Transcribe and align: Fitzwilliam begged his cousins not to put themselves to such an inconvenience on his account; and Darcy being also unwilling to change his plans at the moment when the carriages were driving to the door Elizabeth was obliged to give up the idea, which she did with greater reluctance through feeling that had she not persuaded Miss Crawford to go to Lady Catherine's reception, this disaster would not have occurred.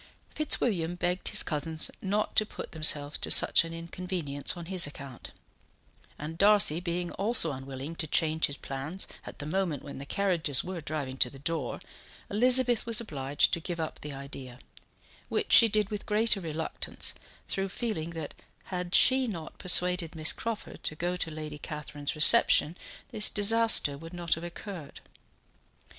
Fitzwilliam 0.33 0.95
begged 0.95 1.27
his 1.27 1.43
cousins 1.43 1.91
not 2.01 2.35
to 2.35 2.43
put 2.43 2.71
themselves 2.71 3.19
to 3.19 3.29
such 3.29 3.63
an 3.63 3.71
inconvenience 3.71 4.57
on 4.57 4.65
his 4.65 4.87
account; 4.87 5.31
and 6.17 6.39
Darcy 6.39 6.79
being 6.79 7.11
also 7.11 7.51
unwilling 7.51 7.95
to 7.97 8.07
change 8.07 8.47
his 8.47 8.57
plans 8.57 9.05
at 9.27 9.37
the 9.37 9.45
moment 9.45 9.83
when 9.83 9.99
the 9.99 10.05
carriages 10.07 10.63
were 10.63 10.81
driving 10.81 11.17
to 11.17 11.29
the 11.29 11.37
door 11.37 11.79
Elizabeth 12.31 12.83
was 12.87 12.99
obliged 12.99 13.53
to 13.53 13.59
give 13.59 13.79
up 13.79 14.01
the 14.01 14.11
idea, 14.11 14.57
which 15.29 15.53
she 15.53 15.67
did 15.67 15.91
with 15.91 16.07
greater 16.07 16.41
reluctance 16.41 17.13
through 17.47 17.69
feeling 17.69 18.09
that 18.09 18.33
had 18.73 18.95
she 18.95 19.27
not 19.27 19.59
persuaded 19.59 20.15
Miss 20.15 20.33
Crawford 20.33 20.81
to 20.81 20.95
go 20.95 21.15
to 21.15 21.29
Lady 21.29 21.59
Catherine's 21.59 22.15
reception, 22.15 22.75
this 23.09 23.29
disaster 23.29 23.99
would 23.99 24.13
not 24.15 24.33
have 24.33 24.43
occurred. 24.43 25.01